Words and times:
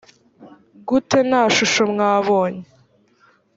gute 0.87 1.17
nta 1.27 1.41
shusho 1.55 1.83
mwabonye 1.91 2.63